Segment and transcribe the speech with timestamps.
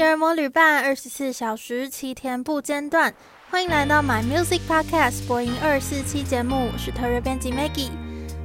[0.00, 3.12] 的耳膜旅伴，二十四小时七天不间断。
[3.50, 7.90] 欢迎来到 My Music Podcast 播音二四七节目，我是特约编辑 Maggie。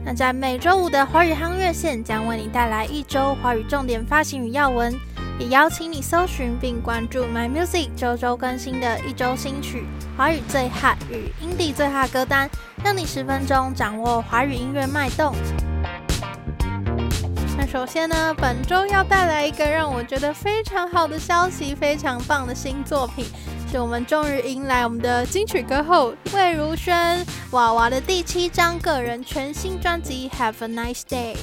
[0.04, 4.94] 那在每周五的华语夯乐线将为你带来一周华语重点发行与要闻，
[5.40, 9.86] 也邀请你搜寻并关注 My Music 周周更新的一周新曲、
[10.18, 12.50] 华语最 hot 与 Indie 最 hot 歌单，
[12.84, 15.34] 让你十分钟掌握华语音乐脉动。
[17.68, 23.26] 首先呢，本周要带来一个让我觉得非常好的消息，非常棒的新作品，
[23.70, 31.34] 是我们终于迎来我们的金曲歌后魏如萱娃娃的第七张个人全新专辑《Have a Nice Day》。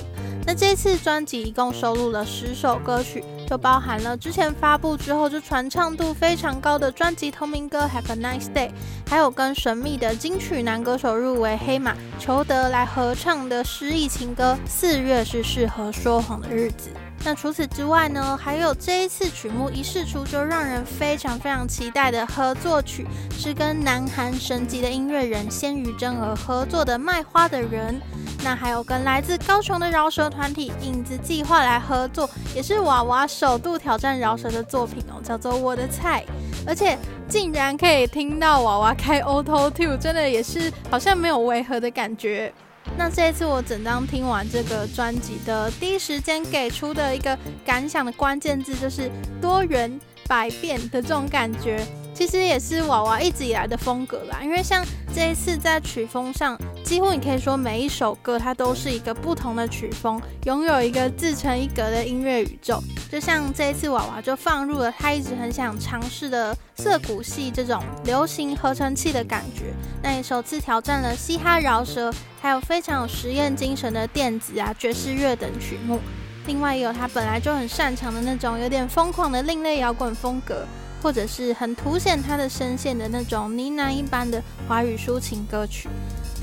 [0.47, 8.69] 那这次专辑一共收录了十首歌曲，就包含了之前发布之后就传唱度非常高的专辑同名歌《Have a Nice Day》，
[9.07, 16.89] 还有跟神秘的金曲男歌手入围黑马裘德来合唱的诗意情歌《四月是适合说谎的日子》。
[17.27, 23.07] 那除此之外呢，还有这一次曲目一试出就让人非常非常期待的合作曲，
[23.39, 28.01] 是跟南韩神级的音乐人鲜于真儿合作的《卖花的人》。
[28.45, 36.25] 那还有跟来自高雄的饶舌团体影子计划来合作，也是娃娃首度挑战饶舌的作品哦，叫做《我的菜》，
[36.67, 42.53] 而且竟然可以听到娃娃开 Auto Tune，真的也是好像没有违和的感觉。
[42.99, 49.09] 那这一次我整张听完这个专辑的第一时间给出的一个感想的关键字就是
[49.41, 51.81] 多元百变的这种感觉。
[52.13, 54.85] 其实也是娃娃一直以来的风格啦，因为像
[55.15, 56.59] 这一次在曲风上，
[56.93, 62.85] 几乎你可以说每一首歌它都是一个不同的曲风，拥有一个自成一格的音乐宇宙。
[63.11, 72.13] 就像这一次娃娃就放入了他一直很想尝试的涩谷系这种流行合成器的感觉，那也首次挑战了嘻哈饶舌，
[72.43, 75.99] 还有非常有实验精神的电子啊、爵士乐等曲目。
[76.47, 80.67] 另外也有他本来就很擅长的那种有点疯狂的另类摇滚风格。
[81.03, 85.89] 或者是很凸显他的声线的那种呢喃一般的华语抒情歌曲，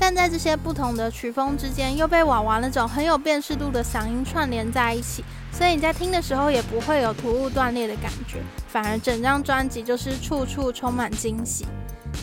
[0.00, 5.22] 但在这些不同的曲风之间，又被娃娃那种很有辨识度的嗓音串联在一起，
[5.52, 11.66] 所以你在听的时候也不会有突兀断裂的感觉，反而整张专辑就是处处充满惊喜。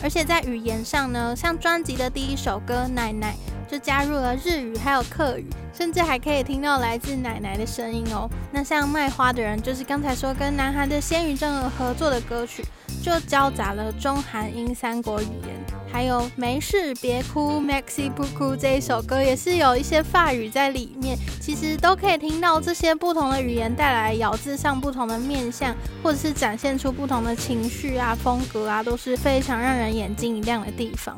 [0.02, 3.34] 而且在语言上呢，像专辑的第一首歌《奶奶》
[3.70, 5.46] 就加入了日语还有客语。
[5.70, 8.28] 甚至还可以听到来自奶奶的声音哦。
[8.50, 12.64] 那像卖花的人，就是刚才说跟南韩的鲜于正合作的歌曲，
[13.00, 15.57] 就交杂了中韩英三国语言。
[15.90, 21.18] 还有没事别哭，Maxi 不哭这一首歌也是有一些法语在里面。
[21.40, 31.16] 其实都可以听到这些不同的语言带来咬字上不同的面向，或者是展现出不同的情绪啊、风格啊，都是非常让人眼睛一亮的地方。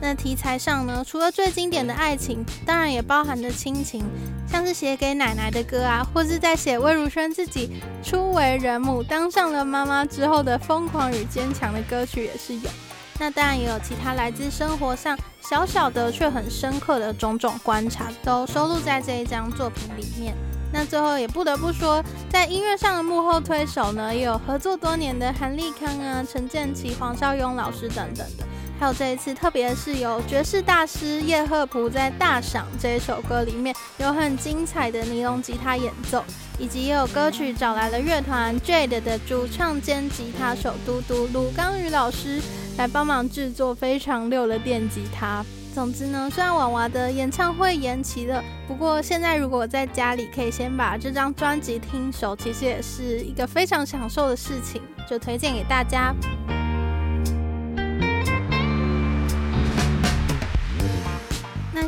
[0.00, 4.04] 那题材上呢，除了最经典的爱情，当然也包含着亲情，
[4.50, 7.70] 像是写给奶奶的歌啊，或是在写魏如萱自己
[8.02, 12.68] 初为人母，当上了妈妈之后的疯狂与坚强的歌曲也是有。
[13.18, 20.34] 那当然也有其他来自生活上小小的却很深刻的种种观察，都收录在这一张作品里面。
[20.72, 28.44] 那最后也不得不说，在音乐上的幕后推手呢，也有合作多年的韩立康啊、陈建奇、黄少雍老师等等的。
[28.78, 36.22] 还有这一次，特别是由爵士大师叶赫普在《大赏》这一首歌里面有很精彩的尼龙吉他演奏，
[36.58, 42.38] 以及也有歌曲找来了乐团 Jade 的主唱兼吉他手嘟嘟鲁刚宇老师
[42.78, 45.44] 来帮忙制作非常溜的电吉他。
[45.74, 56.14] 总之呢，虽然娃娃的演唱会延期了，不过现在如果在家里可以先把这张专辑听熟，其实也是一个非常享受的事情，就推荐给大家。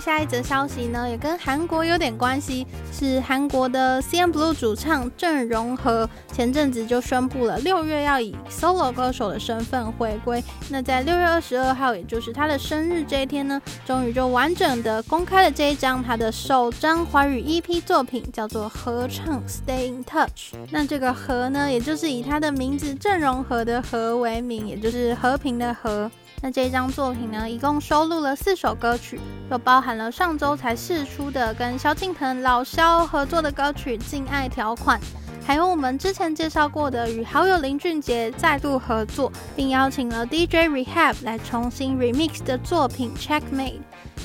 [0.01, 10.43] 下一则消息呢，也跟韩国有点关系，是韩国的 CNBLUE 主唱郑容和前阵子就宣布了，六月要以 solo 歌手的身份回归。
[10.71, 20.55] 那在六月二十二号，也就是他的生日这一天呢，终于就完整的公开了这一张他的首张华语 EP 作品，叫做《合唱 Stay in Touch》。
[20.71, 26.11] 那这个和呢，也就是以他的名字郑容和的和为名，也就是和平的和。
[26.41, 29.21] 那这张作品呢，一共收录了四首歌曲，
[29.51, 35.01] 又包含了上周才释出的跟萧敬腾老萧合作的歌曲《敬爱条款》，
[35.45, 43.73] 还有我们之前介绍过的与好友林俊杰再度合作，并邀请了 DJ Rehab 来重新 remix 的作品《Checkmate》，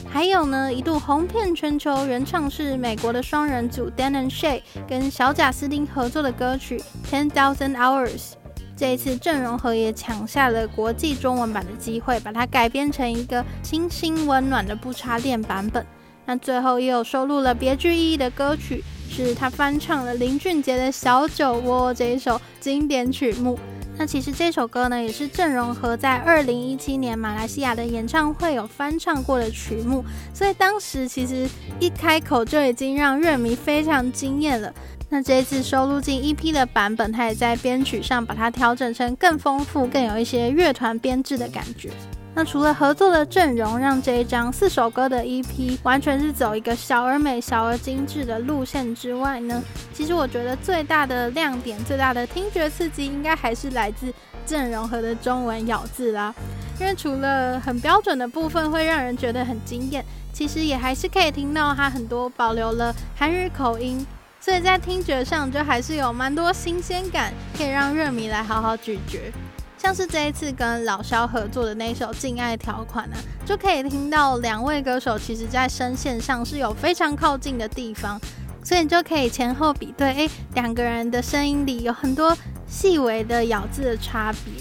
[0.08, 6.82] 还有呢一度红遍全球原唱是美国的双人组 Dan and Shay 跟小贾斯汀合作的歌曲
[7.12, 8.34] 《Ten Thousand Hours》。
[8.76, 15.86] 这一次，郑容和也抢下了国际中文版的机会，把它改编成一个清新温暖的不插电版本。
[16.26, 18.84] 那最后也有收录了别具意义的歌曲
[19.16, 23.60] 《是他翻唱了林俊杰的《小酒窝》这一首经典曲目。
[23.96, 30.04] 那其实这首歌呢，也是郑容和在二零一七年马来西亚的演唱会有翻唱过的曲目，
[30.34, 31.48] 所以当时其实
[31.80, 34.74] 一开口就已经让乐迷非常惊艳了。
[35.14, 41.92] 那这一次收录进 EP 的版本，他也在编曲上把它调整成更丰富、更有一些乐团编制的感觉。
[42.34, 49.62] 那除了合作的阵容，让这一张四首歌的 EP 完全是走一个小而美、小而精致的路线之外呢，
[49.94, 54.12] 其实我觉得最大的亮点、最大的听觉刺激，应该还是来自
[54.48, 56.34] 阵容和的中文咬字啦。
[56.80, 64.04] 因为除了很标准的部分会让人觉得很惊艳，其实也还是可以听到他很多保留了韩语口音，
[64.44, 69.32] 所以在听觉上就还是有蛮多新鲜感，可以让乐迷来好好咀嚼。
[69.78, 78.20] 像是这一次跟老萧合作的那首《敬爱条款》呢，就可以听到两位歌手其实在声线上是有非常靠近的地方，
[78.66, 82.38] 所以你就可以前后比对，诶，两个人的声音里有很多
[82.68, 84.52] 细微的咬字的差别。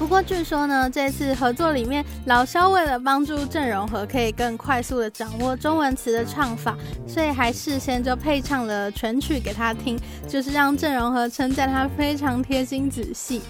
[0.00, 6.74] 不过据说呢，这次合作里面，老萧为了帮助郑容和可以更快速的掌握中文词的唱法，
[7.06, 13.42] 所以还事先就配唱了全曲给他听，就是让郑容和称赞他非常贴心仔细。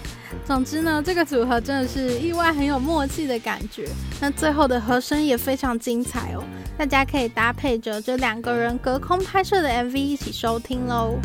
[0.45, 3.87] 总之呢，这个组合真的是意外很有默契的感觉。
[4.19, 6.43] 那最后的和声也非常精彩哦，
[6.77, 11.17] 大家可以搭配着这两个人隔空拍摄的 MV 一起收听喽。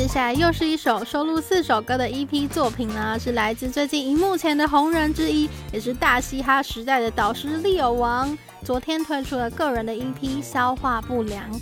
[0.00, 8.34] 接下来又是一首收录四首歌的 EP 作品呢，是来自最近荧幕前的红人之一，也是大嘻哈时代的导师利友王。
[8.64, 11.52] 昨天推出了个人的 EP《消化不良》。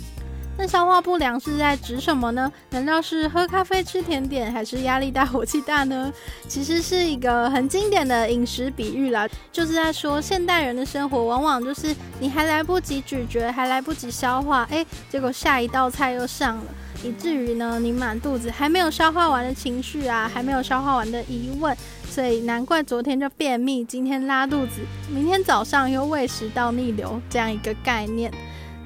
[0.57, 2.49] 那消化不良是在指什么呢？
[2.69, 6.09] 难道是喝咖啡吃甜点，还是压力大火气大呢？
[6.47, 16.63] 其实是一个很经典的饮食比喻啦，就是在说现代人的生活往往就是你还来不及咀嚼，还来不及消化，哎，结果下一道菜又上了。
[17.03, 21.75] 以至于呢，你满肚子还没有消化完的情绪啊，还没有消化完的疑问，
[22.09, 28.31] 所以难怪昨天就便秘，今天拉肚子，明天早上又胃食道逆流这样一个概念。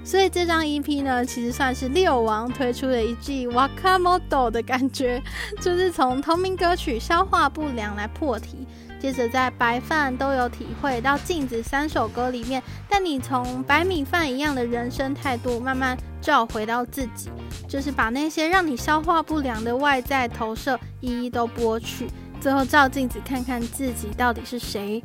[0.05, 5.23] 所以这张 EP 呢，其实算是六王推出的一季 Wakamoto 的感觉，
[5.61, 8.67] 就是从同名歌曲《消化不良》来破题。
[9.03, 17.29] 接着在白饭都有体会到镜子三首歌里面，但你从白米饭一样的人生态度慢慢照回到自己，
[17.67, 22.07] 就是把那些让你消化不良的外在投射一一都剥去，
[22.39, 25.03] 最后照镜子看看自己到底是谁。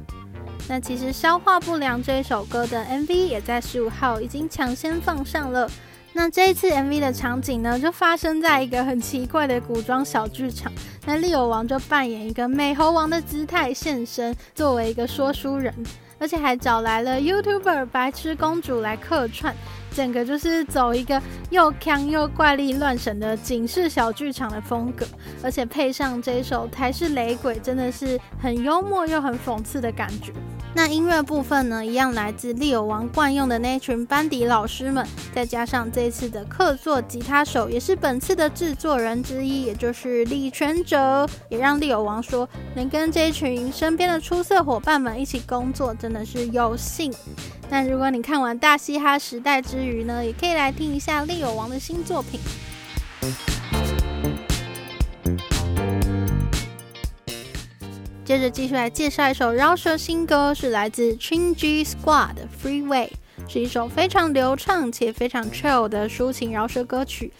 [0.68, 5.68] 那其实消化不良这一首歌的 MV 也在十五号已经抢先放上了。
[6.18, 10.72] 那这一次 MV 的场景呢，就发生在一个很奇怪的古装小剧场。
[11.06, 15.72] 那利友王就扮演一个美猴王的姿态现身，作为一个说书人，
[16.18, 19.54] 而且还找来了 YouTuber 白痴公主来客串，
[19.94, 21.20] 整个就是走一个
[21.50, 25.06] 又锵又怪力乱神的警示小剧场的风格，
[25.42, 30.32] 而且配上这首台式雷鬼，真的是很幽默又很讽刺的感觉。
[30.74, 35.04] 那音乐部分呢，一样来自利友王惯用的那群班底老师们，
[35.34, 47.12] 再加上这次的客座吉他手，也是本次的制作人之一，也就是李全哲，也让利友王说，能跟这群身边的出色伙伴们一起工作，真的是有幸。
[47.70, 52.40] 那如果你看完大嘻哈时代之余呢，也可以来听一下力友王的新作品。
[58.24, 63.10] 接着继续来介绍一首饶舌新歌，是来自 Chingy Squad 的 Freeway，
[63.48, 67.32] 是一首非常流畅且非常 chill 的抒情饶舌歌曲。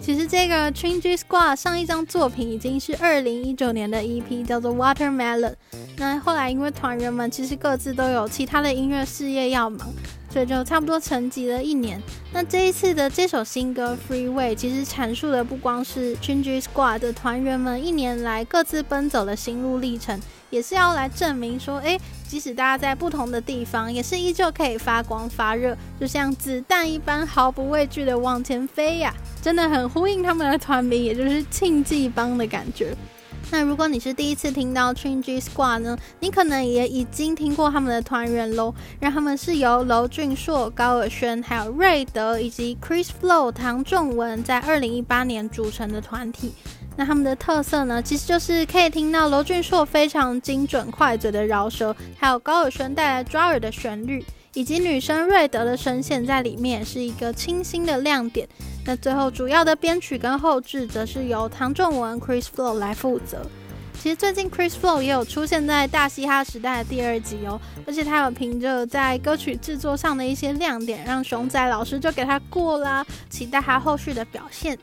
[0.00, 5.54] 其实这个 Chingy Squad 上一张作品已经是二零一九年的 EP，叫做 Watermelon。
[5.96, 9.88] 那后来因为团员们其实各自都有其他的音乐事业要忙。
[10.34, 12.02] 所以就差不多沉寂了一年。
[12.32, 20.20] 那这一次的这首新歌《Freeway》其实阐述的不光是 Chingy Squad 的团员们一年来各自奔走的心路历程，
[20.54, 29.12] 也是要来证明说，诶，即使大家在不同的地方，也是依旧可以发光发热，就像子弹一般毫不畏惧的往前飞呀！
[29.42, 32.96] 真的很呼应他们的团名，也就是庆记帮的感觉。
[33.50, 38.72] 那如果你是第一次听到 Chingy Squad 呢，你可能也已经听过他们的团员喽。
[39.00, 46.54] 让他们是由娄俊硕、高尔轩、还有瑞德以及 Chris Flow、唐仲文在二零一八年组成的团体。
[46.96, 54.24] 那他们的特色呢，其实就是可以听到罗俊硕非常精准快嘴的饶舌，还有高尔宣带来抓耳的旋律。
[54.56, 58.48] 以及女生瑞德的声线在里面是一个清新的亮点。
[58.86, 63.44] 那最后主要的编曲跟后制则是由唐仲文、Chris Flow 来负责。
[64.00, 74.78] 其实最近 Chris Flow 也有出现在大嘻哈时代的第二集哦，而且他有凭着在歌曲制作上的一些亮点，让熊仔老师就给他过啦，期待他后续的表现。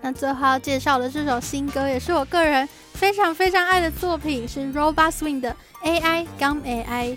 [0.00, 7.16] 那最后要介绍的这首新歌，也是我个人非常非常爱的作品，是 Robot Swing 的 AI 刚 AI。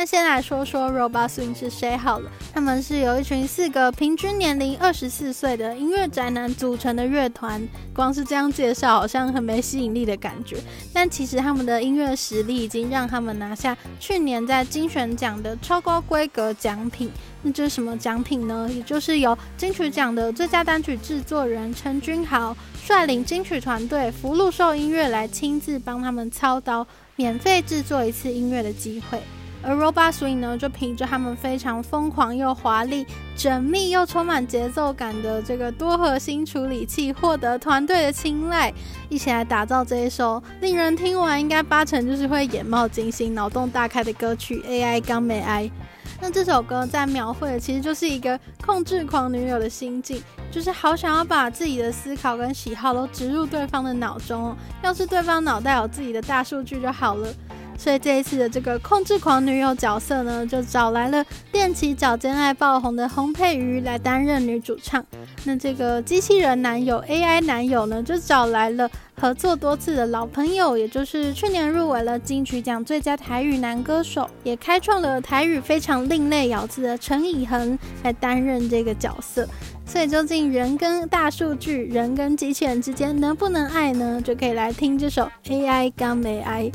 [0.00, 7.60] 那先来说说 Robot Swing 是谁好了，他们是由一群四个平均年龄二十四岁的音乐宅男组成的乐团。
[7.92, 10.58] 光是这样介绍，好像很没吸引力的感觉。
[10.92, 17.10] 但其实他们的音乐实力已经让他们拿下去年在金选奖的超高规格奖品。
[17.42, 18.70] 那这是什么奖品呢？
[18.72, 26.86] 也就是由金曲奖的最佳单曲制作人陈君豪率领金曲团队福禄寿音乐来亲自帮他们操刀，
[27.16, 29.20] 免费制作一次音乐的机会。
[29.62, 33.04] 而 Robot Swing 呢，就凭着他们非常疯狂又华丽、
[33.36, 38.72] 缜密又充满节奏感的这个多核心处理器，获得团队的青睐，
[39.08, 45.64] 一起来打造这一首令人听完应该八成就是会眼冒金星、脑洞大开的歌曲《AI 刚没 I》。
[46.20, 57.28] 那这首歌在描绘的其实就是一个控制狂女友的心境，就是好想要把自己的思考跟喜好都植入对方的脑中，要是对方脑袋有自己的大数据就好了。
[57.78, 65.02] 所以这一次的这个控制狂女友角色呢，就找来了踮起脚尖爱爆红的洪佩瑜来担任女主唱。
[65.44, 79.48] 那这个机器人男友 AI 男友呢，就找来了合作多次的老朋友，也就是去年入围了金曲奖最佳台语男歌手，也开创了台语非常另类咬字的陈以恒来担任这个角色。
[79.86, 84.20] 所以究竟人跟大数据、人跟机器人之间能不能爱呢？
[84.20, 86.70] 就可以来听这首 AI 刚没爱。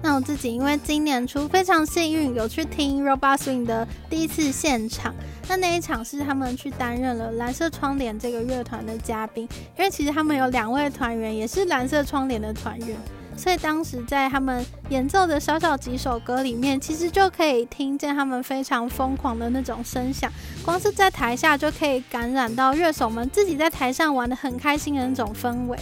[0.00, 5.14] 那我自己因为今年初非常幸运有去听 Robot Swing 的第一次现场，
[5.48, 12.96] 那那一场是他们去担任了蓝色窗帘这个乐团的嘉宾，因为其实他们有两位团员也是蓝色窗帘的团员，
[13.36, 20.32] 所以当时在他们演奏的小小几首歌里面，其实就可以听见他们非常疯狂的那种声响，
[20.64, 25.76] 光是在台下就可以感染到乐手们自己在台上玩得很开心的那种氛围。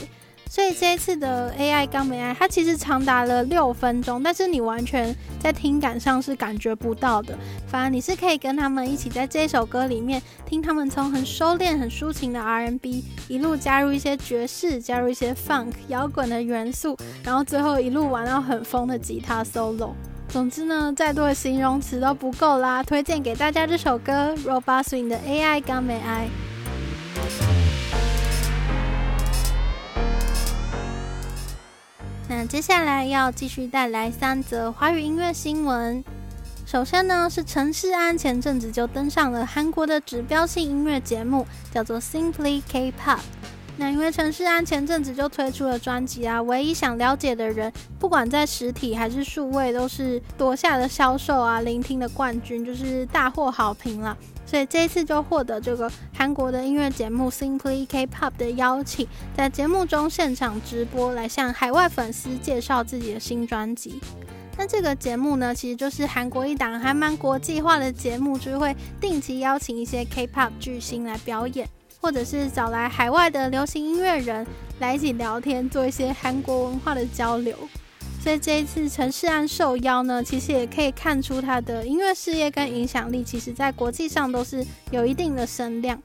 [0.49, 7.37] 所以这一次的 AI 刚没爱，它其实长达了六分钟，但是你完全在听感上是感觉不到的，
[7.67, 19.91] 反而你是可以跟他们一起在这首歌里面听他们从很收敛、很抒情的 R&B 一路加入一些爵士，加入一些 Funk 摇滚的元素，然后最后一路玩到很疯的吉他 solo。
[20.29, 26.29] 总之呢，再多的形容词都不够啦，推荐给大家这首歌 Robust 的 AI 刚没爱。
[32.39, 36.05] 那接下来要继续带来三则华语音乐新闻。
[36.67, 43.21] 首先呢，是陈势安前阵子就登上了韩国的指标性音乐节目，叫做 Simply K-pop。
[43.79, 54.17] 那因为陈势安前阵子就推出了专辑啊，唯一想了解的人，不管在实体还是数位，都是夺下了销售啊、聆听的冠军，就是大获好评了。
[54.47, 59.07] 所以这一次就获得这个韩国的音乐节目 Simply K-pop 的邀请，
[59.37, 64.01] 在节目中现场直播来向海外粉丝介绍自己的新专辑。
[64.57, 71.69] 那这个节目呢，其实就是韩国一档还蛮国际化的节目，就是会定期邀请一些 K-pop 巨星来表演，
[72.01, 74.47] 或者是找来海外的流行音乐人
[74.79, 77.57] 来一起聊天，做一些韩国文化的交流。
[78.23, 86.01] 所以这一次陈势安受邀呢，其实也可以看出他的音乐事业跟影响力，其实在国际上都是有一定的声量。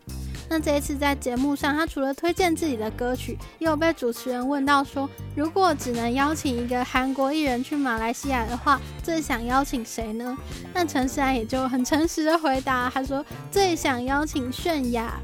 [0.47, 10.37] 那这一次在节目上，他除了推荐自己的歌曲，也有被主持人问到说，如果只能邀请一个韩国艺人去马来西亚的话，最想邀请谁呢？
[10.73, 15.17] 那陈势安也就很诚实的回答，他说最想邀请泫雅。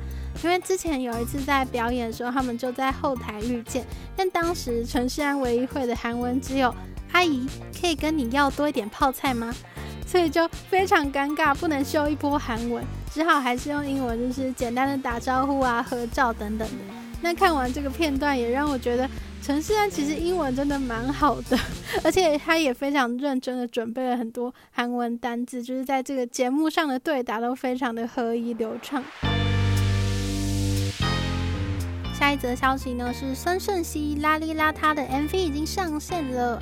[0.44, 6.74] 因为之前有一次在表演的时候，他们就在后台遇见，但当时陈势安唯一会的韩文只有
[7.12, 7.48] “阿姨，
[7.80, 9.54] 可以跟你要多一点泡菜吗？”
[10.06, 16.76] 所以就非常尴尬，不能秀一波韩文，只好还是用英文，就是简单的打招呼啊、合照等等的。
[17.22, 19.10] 那看完这个片段，也让我觉得
[19.42, 21.60] 陈势安其实英文真的蛮好的，
[22.06, 29.04] 而且他也非常认真的准备了很多韩文单字，就是在这个节目上的对答都非常的合一流畅。
[32.18, 36.60] 下一则消息呢，是孙盛希邋里邋遢的 MV 已经上线了。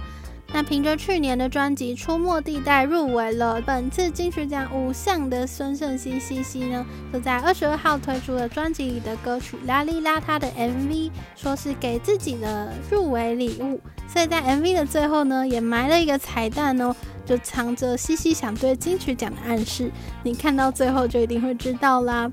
[0.52, 13.80] 那凭着去年的专辑《出没地带》入围了本次金曲奖五项的孙盛希希希呢，就在二十二号推出了专辑里的歌曲《邋里邋遢》的 MV，说是给自己的入围礼物。
[14.08, 16.96] 所以在 MV 的最后呢，也埋了一个彩蛋哦，
[17.26, 19.90] 就藏着希希想对金曲奖的暗示。
[20.24, 22.32] 你看到最后就一定会知道啦。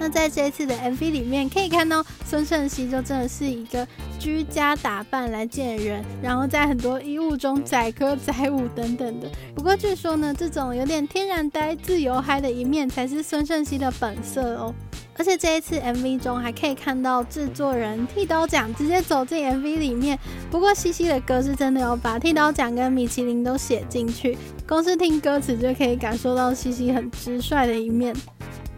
[0.00, 3.86] 那在这一次的 MV 里面，可以看到孙盛熙就真的是一个
[4.18, 9.30] 居家打扮来见人，然后在很多衣物中载歌载舞等等的。
[9.54, 14.74] 不过据说呢，这种有点天然呆、自由嗨的一面才是孙盛熙的本色哦。
[15.18, 20.18] 而且这一次 MV 中还可以看到制作人剃刀奖直接走进 MV 里面。
[20.50, 28.16] 不过西西的歌是真的有把剃刀奖跟米其林都写进去，光是听歌词就可以感受到西西很直率的一面。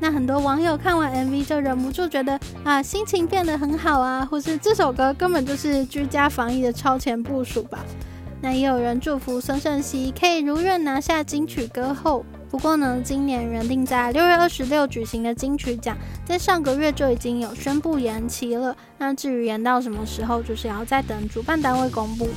[0.03, 7.79] 那很多网友看完 MV 就忍不住觉得啊，心情变得很好啊，或是这首歌根本就是居家防疫的超前部署吧。
[8.41, 12.27] 那也有人祝福孙盛熙可以如愿拿下金曲歌后。
[12.51, 18.77] 不过呢，今年原定在六月二十六举行的金曲奖，在上个月就已经有宣布延期了。
[18.99, 22.29] 那至于延到什么时候，就是要再等主办单位公布。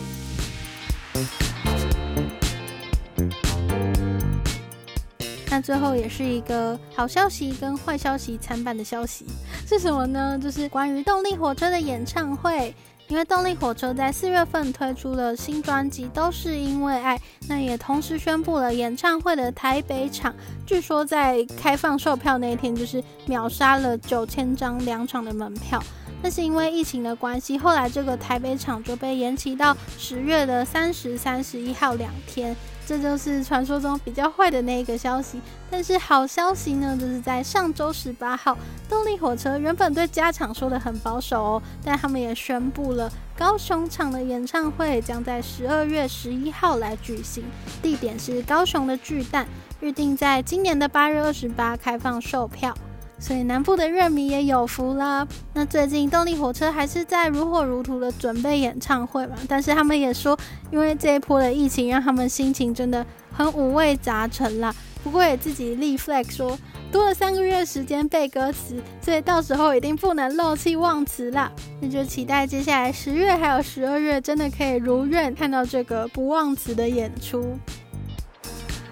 [5.50, 9.26] 那最后也是一个好消息跟坏消息参半的消息，
[9.68, 10.38] 是什么呢？
[10.38, 12.74] 就是关于动力火车的演唱会。
[13.08, 17.22] 因为动力火车在四月份推出了新专辑，都是因为爱。
[17.48, 20.34] 那也同时宣布了演唱会的台北场，
[20.66, 25.80] 据说在开放售票那一天，就是秒杀了九千张两场的门票。
[26.22, 32.56] 但是因为疫情的关系，后来这个台北场就被延期到十月的三十、三十一号两天。
[32.88, 35.42] 这就是传说中比较坏的那一个消息，
[35.72, 38.56] 但是好消息呢，就是在上周十八号，
[38.88, 47.44] 动力火车原本对加场说的很保守哦，但他们也宣布了高雄场的演唱会将在十二月十一号来举行，
[47.82, 49.48] 地点是高雄的巨蛋，
[49.80, 52.72] 预定在今年的八月二十八开放售票。
[53.18, 55.28] 所以南部的乐迷也有福啦。
[55.54, 60.38] 那最近动力火车还是在如火如荼的准备演唱会嘛，但是他们也说，
[60.72, 64.74] 因为这一波的疫情让他们心情真的很五味杂陈啦。
[65.04, 66.58] 不过也自己立 flag 说，
[66.92, 71.52] 多了三个月时间背歌词，所以到时候一定不能漏气忘词啦。
[71.80, 77.58] 那就期待接下来十月还有十二月，真的可以如愿看到这个不忘词的演出。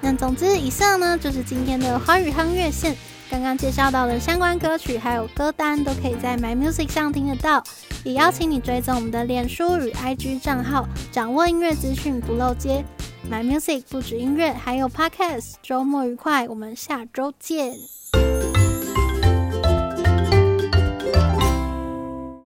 [0.01, 2.95] 那总之，以上呢就是今天的华语夯乐线。
[3.29, 7.63] 刚刚介绍到的相关歌曲还有歌单，都可以在 My Music 上听得到。
[8.03, 12.85] 也邀请你追踪我们的脸书与 IG 账号，掌握音乐资讯不漏接。
[13.31, 15.53] My Music 不止音乐，还有 Podcast。
[15.63, 18.02] 周末愉快，我们下周见。